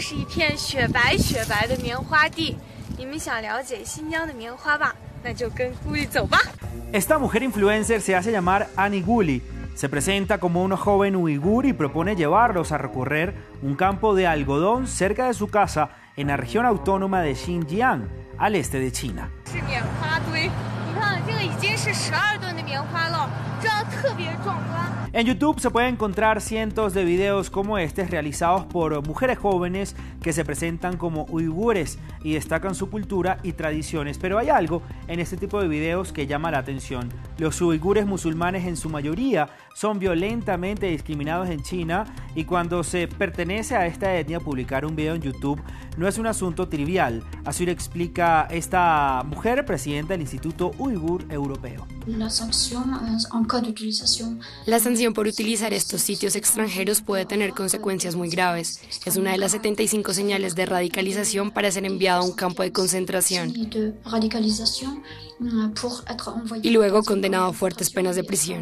[0.00, 2.56] 是一片雪白雪白的棉花地。
[2.96, 4.94] 你们想了解新疆的棉花吧？
[5.22, 6.38] 那就跟顾里走吧。
[6.92, 9.42] Esta mujer influencer se hace llamar Annie Guli.
[9.74, 14.86] Se presenta como una joven uigur y propone llevarlos a recorrer un campo de algodón
[14.86, 18.08] cerca de su casa en la región autónoma de Xinjiang,
[18.38, 19.30] al este de China.
[25.13, 30.33] En YouTube se pueden encontrar cientos de videos como este realizados por mujeres jóvenes que
[30.33, 34.17] se presentan como uigures y destacan su cultura y tradiciones.
[34.17, 37.09] Pero hay algo en este tipo de videos que llama la atención.
[37.37, 43.75] Los uigures musulmanes en su mayoría son violentamente discriminados en China y cuando se pertenece
[43.75, 45.61] a esta etnia publicar un video en YouTube
[45.97, 47.23] no es un asunto trivial.
[47.43, 51.85] Así lo explica esta mujer, presidenta del Instituto Uigur Europeo.
[52.07, 52.91] La sanción
[53.33, 58.29] en caso de utilización la sanción por utilizar estos sitios extranjeros puede tener consecuencias muy
[58.29, 58.79] graves.
[59.05, 62.71] Es una de las 75 señales de radicalización para ser enviado a un campo de
[62.71, 63.53] concentración
[66.61, 68.61] y luego condenado a fuertes penas de prisión.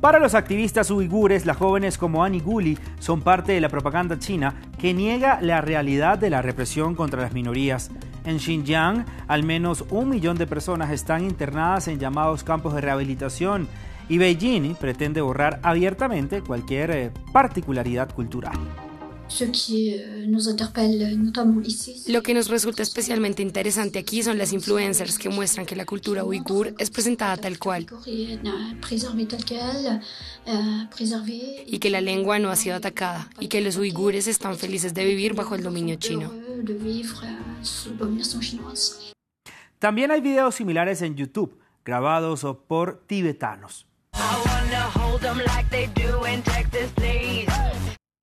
[0.00, 4.60] Para los activistas uigures, las jóvenes como Annie Guli son parte de la propaganda china
[4.78, 7.90] que niega la realidad de la represión contra las minorías.
[8.26, 13.68] En Xinjiang, al menos un millón de personas están internadas en llamados campos de rehabilitación
[14.10, 18.58] y Beijing pretende borrar abiertamente cualquier eh, particularidad cultural.
[19.30, 20.26] Euh,
[22.08, 26.24] Lo que nos resulta especialmente interesante aquí son las influencers que muestran que la cultura
[26.24, 27.86] uigur es presentada tal cual
[31.66, 35.04] y que la lengua no ha sido atacada y que los uigures están felices de
[35.04, 36.32] vivir bajo el dominio chino.
[39.78, 43.86] También hay videos similares en YouTube, grabados por tibetanos.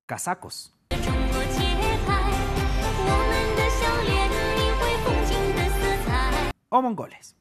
[0.06, 0.77] Casacos.
[6.70, 7.34] O mongoles.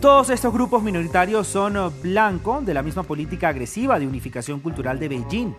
[0.00, 5.08] Todos estos grupos minoritarios son blanco de la misma política agresiva de unificación cultural de
[5.08, 5.54] Beijing.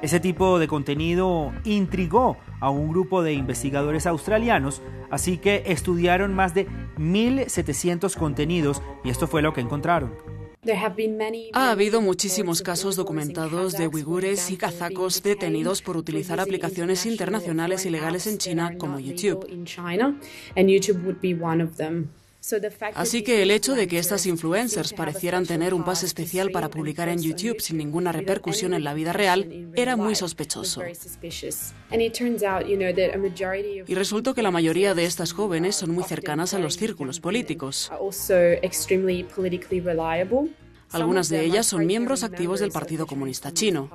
[0.00, 6.54] Ese tipo de contenido intrigó a un grupo de investigadores australianos, así que estudiaron más
[6.54, 10.14] de 1.700 contenidos y esto fue lo que encontraron.
[11.52, 18.26] Ha habido muchísimos casos documentados de uigures y kazacos detenidos por utilizar aplicaciones internacionales ilegales
[18.26, 19.46] en China como YouTube.
[22.94, 27.08] Así que el hecho de que estas influencers parecieran tener un pase especial para publicar
[27.08, 30.82] en YouTube sin ninguna repercusión en la vida real era muy sospechoso.
[33.86, 37.90] Y resultó que la mayoría de estas jóvenes son muy cercanas a los círculos políticos.
[40.90, 43.90] Algunas de ellas son miembros activos del Partido Comunista Chino.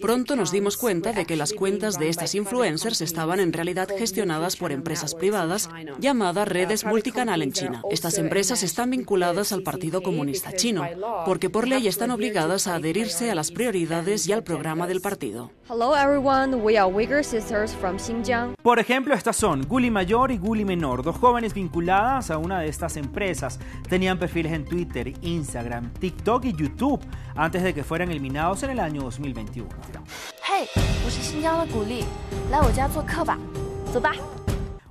[0.00, 4.56] Pronto nos dimos cuenta de que las cuentas de estas influencers estaban en realidad gestionadas
[4.56, 5.68] por empresas privadas
[6.00, 7.82] llamadas redes multicanal en China.
[7.90, 10.84] Estas empresas están vinculadas al Partido Comunista Chino,
[11.24, 15.50] porque por ley están obligadas a adherirse a las prioridades y al programa del partido.
[18.62, 22.68] Por ejemplo, estas son Guli Mayor y Guli Menor, dos jóvenes vinculadas a una de
[22.68, 23.60] estas empresas.
[23.88, 27.00] Tenían perfiles en Twitter, Instagram, TikTok y YouTube
[27.34, 29.68] antes de que fueran eliminados en el año 2021.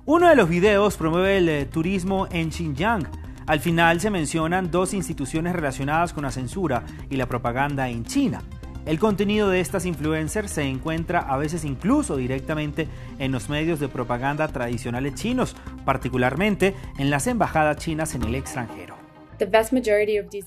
[0.04, 3.06] Uno de los videos promueve el eh, turismo en Xinjiang.
[3.46, 8.42] Al final se mencionan dos instituciones relacionadas con la censura y la propaganda en China.
[8.86, 13.88] El contenido de estas influencers se encuentra a veces incluso directamente en los medios de
[13.88, 18.99] propaganda tradicionales chinos, particularmente en las embajadas chinas en el extranjero.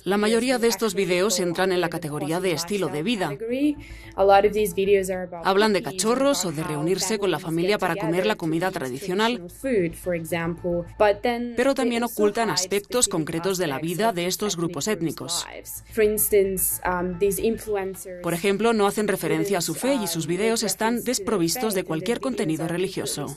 [0.04, 3.32] La mayoría de estos videos entran en la categoría de estilo de vida.
[5.44, 9.48] Hablan de cachorros o de reunirse con la familia para comer la comida tradicional,
[11.56, 15.46] pero también ocultan aspectos concretos de la vida de estos grupos étnicos.
[18.22, 22.20] Por ejemplo, no hacen referencia a su fe y sus videos están desprovistos de cualquier
[22.20, 23.36] contenido religioso.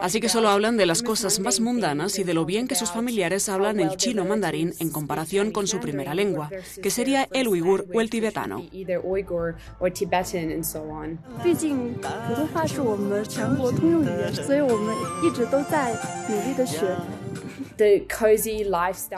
[0.00, 2.92] Así que solo hablan de las cosas más mundanas y de lo bien que sus
[2.92, 6.50] familiares hablan el chino mandarín en comparación con su primera lengua,
[6.82, 8.62] que sería el uigur o el tibetano.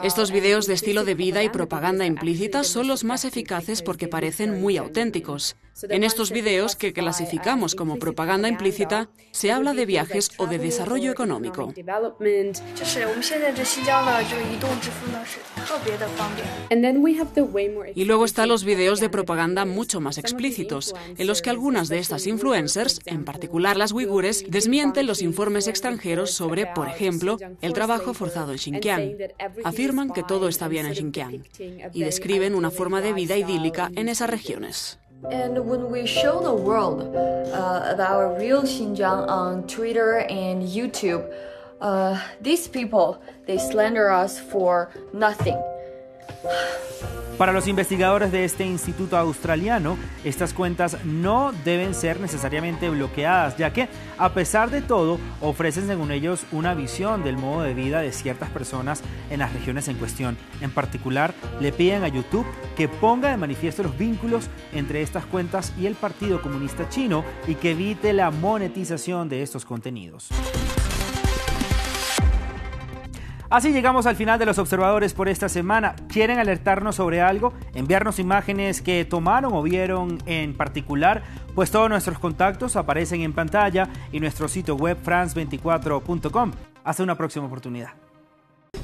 [0.03, 4.61] Estos videos de estilo de vida y propaganda implícita son los más eficaces porque parecen
[4.61, 5.55] muy auténticos.
[5.89, 11.11] En estos videos que clasificamos como propaganda implícita, se habla de viajes o de desarrollo
[11.11, 11.73] económico.
[17.95, 21.97] Y luego están los videos de propaganda mucho más explícitos, en los que algunas de
[21.99, 28.13] estas influencers, en particular las uigures, desmienten los informes extranjeros sobre, por ejemplo, el trabajo
[28.13, 29.17] forzado en Xinjiang.
[29.63, 31.43] Afirman que todo está bien en Xinjiang
[31.93, 34.97] y describen una forma de vida idílica en esas regiones.
[35.29, 41.23] And when we show the world uh, about real Xinjiang on Twitter and YouTube,
[41.79, 45.61] uh, these people, they slander us for nothing.
[47.41, 53.73] Para los investigadores de este instituto australiano, estas cuentas no deben ser necesariamente bloqueadas, ya
[53.73, 53.89] que,
[54.19, 58.51] a pesar de todo, ofrecen según ellos una visión del modo de vida de ciertas
[58.51, 59.01] personas
[59.31, 60.37] en las regiones en cuestión.
[60.61, 62.45] En particular, le piden a YouTube
[62.77, 67.55] que ponga de manifiesto los vínculos entre estas cuentas y el Partido Comunista Chino y
[67.55, 70.29] que evite la monetización de estos contenidos.
[73.51, 75.93] Así llegamos al final de los observadores por esta semana.
[76.07, 77.51] ¿Quieren alertarnos sobre algo?
[77.75, 81.21] ¿Enviarnos imágenes que tomaron o vieron en particular?
[81.53, 86.51] Pues todos nuestros contactos aparecen en pantalla y nuestro sitio web france24.com.
[86.85, 88.00] Hasta una próxima oportunidad.